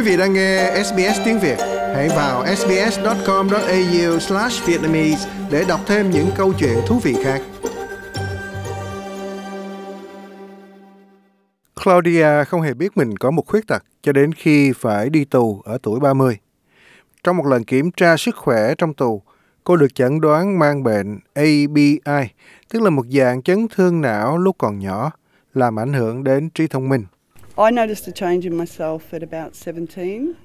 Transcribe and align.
Quý 0.00 0.06
vị 0.06 0.16
đang 0.16 0.32
nghe 0.32 0.82
SBS 0.84 1.20
tiếng 1.24 1.40
Việt, 1.40 1.56
hãy 1.94 2.08
vào 2.08 2.46
sbs.com.au/vietnamese 2.56 5.30
để 5.50 5.64
đọc 5.68 5.80
thêm 5.86 6.10
những 6.10 6.30
câu 6.36 6.52
chuyện 6.58 6.78
thú 6.86 6.98
vị 6.98 7.16
khác. 7.24 7.42
Claudia 11.84 12.44
không 12.44 12.62
hề 12.62 12.74
biết 12.74 12.96
mình 12.96 13.16
có 13.16 13.30
một 13.30 13.46
khuyết 13.46 13.66
tật 13.66 13.84
cho 14.02 14.12
đến 14.12 14.32
khi 14.32 14.72
phải 14.72 15.10
đi 15.10 15.24
tù 15.24 15.62
ở 15.64 15.78
tuổi 15.82 16.00
30. 16.00 16.38
Trong 17.24 17.36
một 17.36 17.46
lần 17.46 17.64
kiểm 17.64 17.90
tra 17.90 18.16
sức 18.16 18.36
khỏe 18.36 18.74
trong 18.78 18.94
tù, 18.94 19.22
cô 19.64 19.76
được 19.76 19.94
chẩn 19.94 20.20
đoán 20.20 20.58
mang 20.58 20.82
bệnh 20.82 21.18
ABI, 21.34 22.00
tức 22.68 22.82
là 22.82 22.90
một 22.90 23.06
dạng 23.06 23.42
chấn 23.42 23.66
thương 23.74 24.00
não 24.00 24.38
lúc 24.38 24.56
còn 24.58 24.78
nhỏ, 24.78 25.10
làm 25.54 25.78
ảnh 25.78 25.92
hưởng 25.92 26.24
đến 26.24 26.50
trí 26.50 26.66
thông 26.66 26.88
minh. 26.88 27.04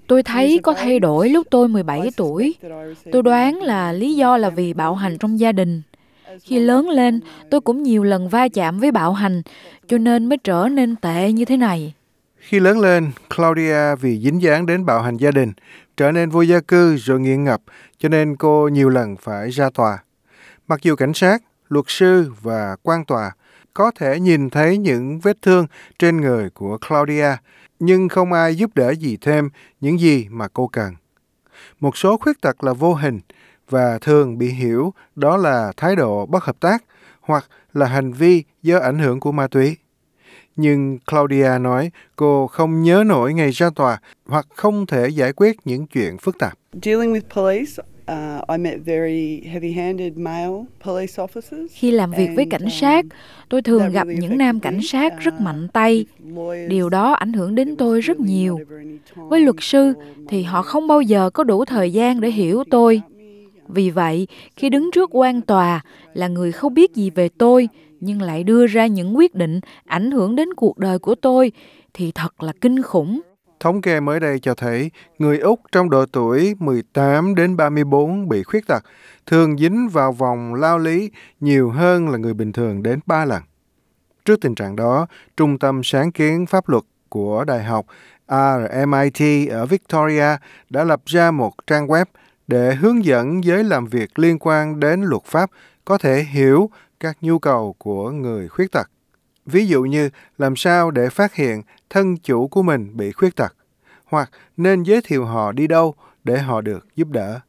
Tôi 0.07 0.23
thấy 0.23 0.59
có 0.63 0.73
thay 0.73 0.99
đổi 0.99 1.29
lúc 1.29 1.47
tôi 1.51 1.67
17 1.67 2.09
tuổi. 2.17 2.55
Tôi 3.11 3.23
đoán 3.23 3.61
là 3.61 3.91
lý 3.91 4.15
do 4.15 4.37
là 4.37 4.49
vì 4.49 4.73
bạo 4.73 4.95
hành 4.95 5.17
trong 5.17 5.39
gia 5.39 5.51
đình. 5.51 5.81
Khi 6.43 6.59
lớn 6.59 6.89
lên, 6.89 7.19
tôi 7.49 7.61
cũng 7.61 7.83
nhiều 7.83 8.03
lần 8.03 8.29
va 8.29 8.47
chạm 8.47 8.79
với 8.79 8.91
bạo 8.91 9.13
hành, 9.13 9.41
cho 9.87 9.97
nên 9.97 10.25
mới 10.25 10.37
trở 10.37 10.67
nên 10.71 10.95
tệ 10.95 11.31
như 11.31 11.45
thế 11.45 11.57
này. 11.57 11.93
Khi 12.37 12.59
lớn 12.59 12.79
lên, 12.79 13.11
Claudia 13.35 13.95
vì 14.01 14.19
dính 14.19 14.41
dáng 14.41 14.65
đến 14.65 14.85
bạo 14.85 15.01
hành 15.01 15.17
gia 15.17 15.31
đình, 15.31 15.53
trở 15.97 16.11
nên 16.11 16.29
vô 16.29 16.41
gia 16.41 16.59
cư 16.59 16.95
rồi 16.95 17.19
nghiện 17.19 17.43
ngập, 17.43 17.61
cho 17.97 18.09
nên 18.09 18.35
cô 18.35 18.67
nhiều 18.67 18.89
lần 18.89 19.15
phải 19.15 19.49
ra 19.49 19.69
tòa. 19.69 19.97
Mặc 20.67 20.79
dù 20.81 20.95
cảnh 20.95 21.13
sát, 21.13 21.43
luật 21.69 21.85
sư 21.87 22.31
và 22.41 22.75
quan 22.83 23.05
tòa 23.05 23.31
có 23.73 23.91
thể 23.95 24.19
nhìn 24.19 24.49
thấy 24.49 24.77
những 24.77 25.19
vết 25.19 25.41
thương 25.41 25.67
trên 25.99 26.21
người 26.21 26.49
của 26.49 26.77
Claudia, 26.87 27.27
nhưng 27.79 28.09
không 28.09 28.33
ai 28.33 28.55
giúp 28.55 28.71
đỡ 28.75 28.91
gì 28.91 29.17
thêm 29.21 29.49
những 29.81 29.99
gì 29.99 30.27
mà 30.29 30.47
cô 30.53 30.67
cần. 30.67 30.93
Một 31.79 31.97
số 31.97 32.17
khuyết 32.17 32.41
tật 32.41 32.63
là 32.63 32.73
vô 32.73 32.93
hình 32.93 33.19
và 33.69 33.99
thường 33.99 34.37
bị 34.37 34.49
hiểu 34.49 34.93
đó 35.15 35.37
là 35.37 35.73
thái 35.77 35.95
độ 35.95 36.25
bất 36.25 36.43
hợp 36.43 36.59
tác 36.59 36.83
hoặc 37.21 37.45
là 37.73 37.85
hành 37.85 38.13
vi 38.13 38.43
do 38.63 38.79
ảnh 38.79 38.99
hưởng 38.99 39.19
của 39.19 39.31
ma 39.31 39.47
túy. 39.47 39.77
Nhưng 40.55 40.99
Claudia 40.99 41.51
nói 41.61 41.91
cô 42.15 42.47
không 42.47 42.83
nhớ 42.83 43.03
nổi 43.05 43.33
ngày 43.33 43.51
ra 43.51 43.69
tòa 43.75 43.99
hoặc 44.25 44.47
không 44.55 44.85
thể 44.85 45.09
giải 45.09 45.33
quyết 45.33 45.55
những 45.65 45.87
chuyện 45.87 46.17
phức 46.17 46.39
tạp. 46.39 46.53
Dealing 46.83 47.13
with 47.13 47.21
police 47.35 47.83
khi 51.71 51.91
làm 51.91 52.11
việc 52.11 52.29
với 52.35 52.45
cảnh 52.49 52.69
sát, 52.69 53.05
tôi 53.49 53.61
thường 53.61 53.91
gặp 53.91 54.07
những 54.07 54.37
nam 54.37 54.59
cảnh 54.59 54.79
sát 54.81 55.13
rất 55.19 55.33
uh, 55.33 55.41
mạnh 55.41 55.67
tay. 55.73 56.05
Điều 56.69 56.89
đó 56.89 57.11
ảnh 57.13 57.33
hưởng 57.33 57.55
đến 57.55 57.75
tôi 57.75 58.01
rất 58.01 58.19
nhiều. 58.19 58.59
Với 59.15 59.39
luật 59.39 59.55
sư 59.59 59.93
thì 60.27 60.43
họ 60.43 60.61
không 60.61 60.87
bao 60.87 61.01
giờ 61.01 61.29
có 61.29 61.43
đủ 61.43 61.65
thời 61.65 61.93
gian 61.93 62.21
để 62.21 62.31
hiểu 62.31 62.63
tôi. 62.71 63.01
Vì 63.67 63.89
vậy, 63.89 64.27
khi 64.55 64.69
đứng 64.69 64.89
trước 64.93 65.09
quan 65.13 65.41
tòa 65.41 65.81
là 66.13 66.27
người 66.27 66.51
không 66.51 66.73
biết 66.73 66.95
gì 66.95 67.09
về 67.09 67.29
tôi 67.37 67.69
nhưng 67.99 68.21
lại 68.21 68.43
đưa 68.43 68.67
ra 68.67 68.87
những 68.87 69.17
quyết 69.17 69.35
định 69.35 69.59
ảnh 69.85 70.11
hưởng 70.11 70.35
đến 70.35 70.53
cuộc 70.53 70.77
đời 70.77 70.99
của 70.99 71.15
tôi 71.15 71.51
thì 71.93 72.11
thật 72.11 72.43
là 72.43 72.53
kinh 72.61 72.81
khủng. 72.81 73.21
Thống 73.65 73.81
kê 73.81 73.99
mới 73.99 74.19
đây 74.19 74.39
cho 74.39 74.55
thấy 74.55 74.91
người 75.19 75.39
Úc 75.39 75.59
trong 75.71 75.89
độ 75.89 76.05
tuổi 76.05 76.55
18 76.59 77.35
đến 77.35 77.57
34 77.57 78.29
bị 78.29 78.43
khuyết 78.43 78.67
tật 78.67 78.83
thường 79.25 79.57
dính 79.57 79.89
vào 79.89 80.11
vòng 80.11 80.53
lao 80.53 80.79
lý 80.79 81.11
nhiều 81.39 81.69
hơn 81.69 82.09
là 82.09 82.17
người 82.17 82.33
bình 82.33 82.51
thường 82.51 82.83
đến 82.83 82.99
3 83.05 83.25
lần. 83.25 83.43
Trước 84.25 84.41
tình 84.41 84.55
trạng 84.55 84.75
đó, 84.75 85.07
Trung 85.37 85.59
tâm 85.59 85.81
Sáng 85.83 86.11
kiến 86.11 86.45
Pháp 86.45 86.69
luật 86.69 86.83
của 87.09 87.43
Đại 87.43 87.63
học 87.63 87.85
RMIT 88.27 89.49
ở 89.49 89.65
Victoria 89.65 90.37
đã 90.69 90.83
lập 90.83 91.01
ra 91.05 91.31
một 91.31 91.53
trang 91.67 91.87
web 91.87 92.05
để 92.47 92.75
hướng 92.75 93.05
dẫn 93.05 93.43
giới 93.43 93.63
làm 93.63 93.85
việc 93.85 94.19
liên 94.19 94.37
quan 94.39 94.79
đến 94.79 95.01
luật 95.01 95.23
pháp 95.23 95.49
có 95.85 95.97
thể 95.97 96.23
hiểu 96.23 96.69
các 96.99 97.17
nhu 97.21 97.39
cầu 97.39 97.75
của 97.77 98.11
người 98.11 98.47
khuyết 98.47 98.71
tật. 98.71 98.89
Ví 99.45 99.67
dụ 99.67 99.83
như 99.83 100.09
làm 100.37 100.55
sao 100.55 100.91
để 100.91 101.09
phát 101.09 101.33
hiện 101.33 101.61
thân 101.89 102.17
chủ 102.17 102.47
của 102.47 102.63
mình 102.63 102.97
bị 102.97 103.11
khuyết 103.11 103.35
tật, 103.35 103.55
hoặc 104.05 104.31
nên 104.57 104.83
giới 104.83 105.01
thiệu 105.01 105.25
họ 105.25 105.51
đi 105.51 105.67
đâu 105.67 105.95
để 106.23 106.37
họ 106.37 106.61
được 106.61 106.87
giúp 106.95 107.07
đỡ. 107.09 107.39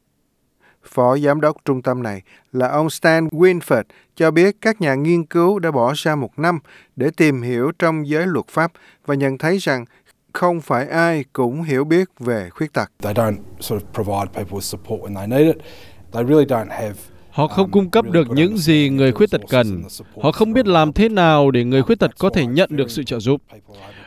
Phó 0.83 1.17
giám 1.17 1.41
đốc 1.41 1.57
trung 1.65 1.81
tâm 1.81 2.03
này 2.03 2.21
là 2.51 2.67
ông 2.67 2.89
Stan 2.89 3.27
Winford 3.27 3.83
cho 4.15 4.31
biết 4.31 4.57
các 4.61 4.81
nhà 4.81 4.95
nghiên 4.95 5.25
cứu 5.25 5.59
đã 5.59 5.71
bỏ 5.71 5.93
ra 5.95 6.15
một 6.15 6.39
năm 6.39 6.59
để 6.95 7.09
tìm 7.17 7.41
hiểu 7.41 7.71
trong 7.79 8.07
giới 8.07 8.27
luật 8.27 8.47
pháp 8.47 8.71
và 9.05 9.15
nhận 9.15 9.37
thấy 9.37 9.57
rằng 9.57 9.85
không 10.33 10.61
phải 10.61 10.87
ai 10.87 11.25
cũng 11.33 11.63
hiểu 11.63 11.83
biết 11.83 12.09
về 12.19 12.49
khuyết 12.49 12.73
tật. 12.73 12.91
They 12.99 13.13
don't 13.13 13.37
sort 13.59 13.83
of 13.83 13.85
provide 13.93 14.33
people 14.33 14.57
with 14.57 14.59
support 14.59 15.01
when 15.01 15.15
they 15.15 15.27
need 15.27 15.55
it. 15.55 15.63
They 16.11 16.23
really 16.23 16.45
don't 16.45 16.69
have 16.69 16.93
Họ 17.37 17.47
không 17.47 17.71
cung 17.71 17.89
cấp 17.89 18.05
được 18.11 18.27
những 18.29 18.57
gì 18.57 18.89
người 18.89 19.11
khuyết 19.11 19.31
tật 19.31 19.41
cần. 19.49 19.83
Họ 20.21 20.31
không 20.31 20.53
biết 20.53 20.67
làm 20.67 20.93
thế 20.93 21.09
nào 21.09 21.51
để 21.51 21.63
người 21.63 21.81
khuyết 21.81 21.99
tật 21.99 22.11
có 22.19 22.29
thể 22.29 22.45
nhận 22.45 22.69
được 22.71 22.91
sự 22.91 23.03
trợ 23.03 23.19
giúp. 23.19 23.41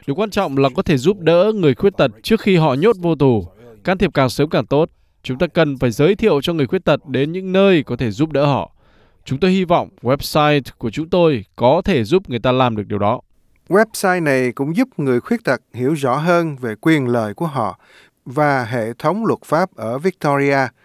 Điều 0.06 0.16
quan 0.16 0.30
trọng 0.30 0.58
là 0.58 0.68
có 0.76 0.82
thể 0.82 0.96
giúp 0.96 1.20
đỡ 1.20 1.52
người 1.54 1.74
khuyết 1.74 1.96
tật 1.96 2.10
trước 2.22 2.40
khi 2.40 2.56
họ 2.56 2.74
nhốt 2.74 2.96
vô 2.98 3.14
tù. 3.14 3.46
Can 3.84 3.98
thiệp 3.98 4.10
càng 4.14 4.30
sớm 4.30 4.50
càng 4.50 4.66
tốt. 4.66 4.90
Chúng 5.22 5.38
ta 5.38 5.46
cần 5.46 5.78
phải 5.78 5.90
giới 5.90 6.14
thiệu 6.14 6.40
cho 6.42 6.52
người 6.52 6.66
khuyết 6.66 6.84
tật 6.84 7.06
đến 7.06 7.32
những 7.32 7.52
nơi 7.52 7.82
có 7.82 7.96
thể 7.96 8.10
giúp 8.10 8.32
đỡ 8.32 8.46
họ. 8.46 8.70
Chúng 9.24 9.40
tôi 9.40 9.50
hy 9.50 9.64
vọng 9.64 9.88
website 10.02 10.62
của 10.78 10.90
chúng 10.90 11.08
tôi 11.08 11.44
có 11.56 11.82
thể 11.84 12.04
giúp 12.04 12.30
người 12.30 12.38
ta 12.38 12.52
làm 12.52 12.76
được 12.76 12.86
điều 12.86 12.98
đó. 12.98 13.20
Website 13.68 14.22
này 14.22 14.52
cũng 14.52 14.76
giúp 14.76 14.88
người 14.96 15.20
khuyết 15.20 15.44
tật 15.44 15.60
hiểu 15.74 15.94
rõ 15.94 16.16
hơn 16.16 16.56
về 16.56 16.74
quyền 16.80 17.08
lợi 17.08 17.34
của 17.34 17.46
họ 17.46 17.78
và 18.24 18.64
hệ 18.64 18.92
thống 18.98 19.24
luật 19.26 19.40
pháp 19.44 19.76
ở 19.76 19.98
Victoria– 19.98 20.58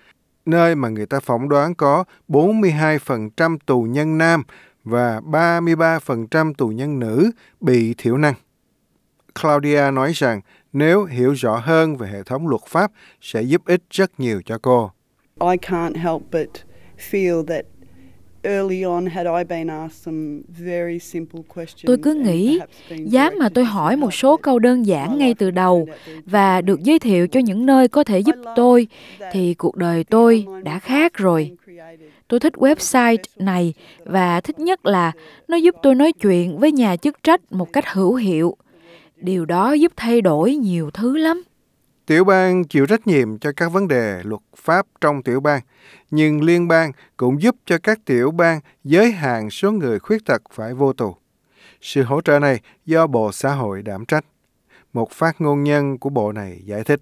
nơi 0.47 0.75
mà 0.75 0.89
người 0.89 1.05
ta 1.05 1.19
phỏng 1.19 1.49
đoán 1.49 1.75
có 1.75 2.03
42% 2.29 3.57
tù 3.65 3.81
nhân 3.81 4.17
nam 4.17 4.43
và 4.83 5.19
33% 5.19 6.53
tù 6.53 6.67
nhân 6.67 6.99
nữ 6.99 7.31
bị 7.61 7.93
thiểu 7.97 8.17
năng. 8.17 8.33
Claudia 9.41 9.91
nói 9.93 10.11
rằng 10.15 10.41
nếu 10.73 11.03
hiểu 11.03 11.33
rõ 11.33 11.57
hơn 11.57 11.97
về 11.97 12.07
hệ 12.07 12.23
thống 12.23 12.47
luật 12.47 12.61
pháp 12.67 12.91
sẽ 13.21 13.41
giúp 13.41 13.61
ích 13.65 13.81
rất 13.89 14.19
nhiều 14.19 14.41
cho 14.45 14.57
cô. 14.61 14.91
I 15.41 15.57
can't 15.57 15.95
help 15.95 16.21
but 16.31 16.49
feel 17.11 17.45
that 17.45 17.65
Tôi 21.85 21.97
cứ 21.97 22.13
nghĩ, 22.13 22.59
giá 22.89 23.29
mà 23.39 23.49
tôi 23.49 23.65
hỏi 23.65 23.97
một 23.97 24.13
số 24.13 24.37
câu 24.37 24.59
đơn 24.59 24.85
giản 24.85 25.17
ngay 25.17 25.33
từ 25.33 25.51
đầu 25.51 25.87
và 26.25 26.61
được 26.61 26.83
giới 26.83 26.99
thiệu 26.99 27.27
cho 27.27 27.39
những 27.39 27.65
nơi 27.65 27.87
có 27.87 28.03
thể 28.03 28.19
giúp 28.19 28.35
tôi, 28.55 28.87
thì 29.31 29.53
cuộc 29.53 29.75
đời 29.75 30.03
tôi 30.03 30.45
đã 30.63 30.79
khác 30.79 31.13
rồi. 31.13 31.51
Tôi 32.27 32.39
thích 32.39 32.53
website 32.53 33.17
này 33.37 33.73
và 34.05 34.41
thích 34.41 34.59
nhất 34.59 34.85
là 34.85 35.11
nó 35.47 35.57
giúp 35.57 35.75
tôi 35.83 35.95
nói 35.95 36.11
chuyện 36.11 36.57
với 36.57 36.71
nhà 36.71 36.95
chức 36.95 37.23
trách 37.23 37.41
một 37.51 37.73
cách 37.73 37.85
hữu 37.93 38.15
hiệu. 38.15 38.57
Điều 39.17 39.45
đó 39.45 39.73
giúp 39.73 39.93
thay 39.95 40.21
đổi 40.21 40.55
nhiều 40.55 40.91
thứ 40.91 41.17
lắm. 41.17 41.43
Tiểu 42.05 42.23
bang 42.23 42.63
chịu 42.63 42.85
trách 42.85 43.07
nhiệm 43.07 43.37
cho 43.37 43.51
các 43.55 43.71
vấn 43.71 43.87
đề 43.87 44.21
luật 44.23 44.41
pháp 44.55 44.85
trong 45.01 45.23
tiểu 45.23 45.39
bang, 45.39 45.61
nhưng 46.11 46.43
liên 46.43 46.67
bang 46.67 46.91
cũng 47.17 47.41
giúp 47.41 47.55
cho 47.65 47.77
các 47.83 47.99
tiểu 48.05 48.31
bang 48.31 48.59
giới 48.83 49.11
hạn 49.11 49.49
số 49.49 49.71
người 49.71 49.99
khuyết 49.99 50.25
tật 50.25 50.41
phải 50.51 50.73
vô 50.73 50.93
tù. 50.93 51.15
Sự 51.81 52.03
hỗ 52.03 52.21
trợ 52.21 52.39
này 52.39 52.59
do 52.85 53.07
Bộ 53.07 53.31
Xã 53.31 53.53
hội 53.53 53.81
đảm 53.81 54.05
trách. 54.05 54.25
Một 54.93 55.11
phát 55.11 55.41
ngôn 55.41 55.63
nhân 55.63 55.97
của 55.97 56.09
bộ 56.09 56.31
này 56.31 56.61
giải 56.65 56.83
thích. 56.83 57.01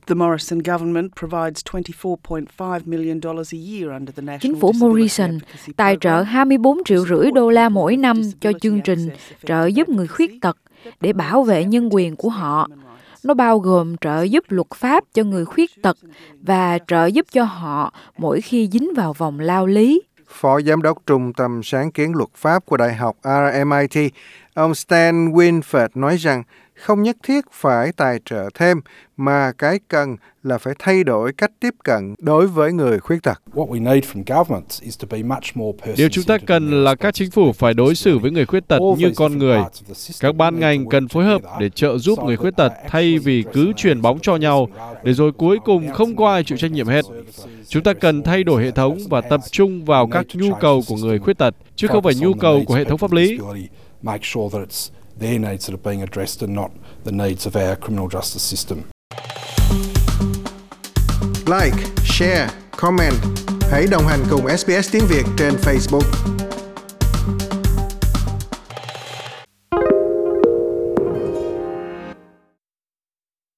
Chính 4.41 4.59
phủ 4.59 4.71
Morrison 4.71 5.37
tài 5.75 5.97
trợ 6.01 6.21
24 6.21 6.77
triệu 6.85 7.05
rưỡi 7.05 7.31
đô 7.31 7.49
la 7.49 7.69
mỗi 7.69 7.97
năm 7.97 8.21
cho 8.39 8.51
chương 8.61 8.81
trình 8.81 9.09
trợ 9.45 9.65
giúp 9.65 9.89
người 9.89 10.07
khuyết 10.07 10.31
tật 10.41 10.57
để 11.01 11.13
bảo 11.13 11.43
vệ 11.43 11.65
nhân 11.65 11.89
quyền 11.91 12.15
của 12.15 12.29
họ 12.29 12.69
nó 13.23 13.33
bao 13.33 13.59
gồm 13.59 13.97
trợ 13.97 14.23
giúp 14.23 14.43
luật 14.47 14.67
pháp 14.75 15.03
cho 15.13 15.23
người 15.23 15.45
khuyết 15.45 15.71
tật 15.81 15.97
và 16.41 16.79
trợ 16.87 17.05
giúp 17.05 17.25
cho 17.31 17.43
họ 17.43 17.93
mỗi 18.17 18.41
khi 18.41 18.69
dính 18.71 18.93
vào 18.95 19.13
vòng 19.13 19.39
lao 19.39 19.65
lý. 19.65 20.01
Phó 20.27 20.61
Giám 20.61 20.81
đốc 20.81 20.97
Trung 21.05 21.33
tâm 21.33 21.61
Sáng 21.63 21.91
kiến 21.91 22.15
Luật 22.15 22.29
pháp 22.35 22.65
của 22.65 22.77
Đại 22.77 22.93
học 22.93 23.15
RMIT, 23.23 24.13
ông 24.53 24.75
Stan 24.75 25.31
Winford 25.31 25.87
nói 25.93 26.17
rằng 26.17 26.43
không 26.83 27.03
nhất 27.03 27.17
thiết 27.23 27.45
phải 27.51 27.91
tài 27.91 28.19
trợ 28.25 28.49
thêm 28.53 28.81
mà 29.17 29.51
cái 29.57 29.79
cần 29.87 30.15
là 30.43 30.57
phải 30.57 30.73
thay 30.79 31.03
đổi 31.03 31.33
cách 31.33 31.51
tiếp 31.59 31.73
cận 31.83 32.15
đối 32.19 32.47
với 32.47 32.73
người 32.73 32.99
khuyết 32.99 33.23
tật. 33.23 33.41
Điều 35.97 36.09
chúng 36.09 36.23
ta 36.23 36.37
cần 36.45 36.83
là 36.83 36.95
các 36.95 37.13
chính 37.13 37.31
phủ 37.31 37.51
phải 37.51 37.73
đối 37.73 37.95
xử 37.95 38.19
với 38.19 38.31
người 38.31 38.45
khuyết 38.45 38.67
tật 38.67 38.79
như 38.97 39.11
con 39.15 39.37
người. 39.37 39.59
Các 40.19 40.35
ban 40.35 40.59
ngành 40.59 40.89
cần 40.89 41.07
phối 41.07 41.25
hợp 41.25 41.41
để 41.59 41.69
trợ 41.69 41.97
giúp 41.97 42.23
người 42.23 42.37
khuyết 42.37 42.55
tật 42.57 42.73
thay 42.87 43.19
vì 43.19 43.43
cứ 43.53 43.73
truyền 43.77 44.01
bóng 44.01 44.19
cho 44.19 44.35
nhau 44.35 44.67
để 45.03 45.13
rồi 45.13 45.31
cuối 45.31 45.57
cùng 45.65 45.91
không 45.91 46.15
có 46.15 46.31
ai 46.31 46.43
chịu 46.43 46.57
trách 46.57 46.71
nhiệm 46.71 46.87
hết. 46.87 47.05
Chúng 47.67 47.83
ta 47.83 47.93
cần 47.93 48.23
thay 48.23 48.43
đổi 48.43 48.63
hệ 48.63 48.71
thống 48.71 48.97
và 49.09 49.21
tập 49.21 49.41
trung 49.51 49.85
vào 49.85 50.07
các 50.07 50.25
nhu 50.33 50.53
cầu 50.53 50.81
của 50.87 50.95
người 50.95 51.19
khuyết 51.19 51.37
tật 51.37 51.55
chứ 51.75 51.87
không 51.87 52.03
phải 52.03 52.13
nhu 52.15 52.33
cầu 52.33 52.63
của 52.65 52.73
hệ 52.73 52.83
thống 52.83 52.97
pháp 52.97 53.11
lý 53.11 53.39
make 54.03 54.23
sure 54.23 54.49
that 54.49 54.61
it's 54.61 54.91
their 55.17 55.39
needs 55.39 55.65
that 55.65 55.73
are 55.73 55.89
being 55.89 56.03
addressed 56.03 56.41
and 56.41 56.53
not 56.53 56.71
the 57.03 57.11
needs 57.11 57.45
of 57.45 57.55
our 57.55 57.75
criminal 57.75 58.07
justice 58.07 58.43
system. 58.43 58.85
Like, 61.47 61.75
share, 62.03 62.49
comment. 62.71 63.13
Hãy 63.71 63.87
đồng 63.87 64.07
hành 64.07 64.25
cùng 64.29 64.47
SBS 64.47 64.91
tiếng 64.91 65.07
Việt 65.07 65.25
trên 65.37 65.53
Facebook. 65.55 66.03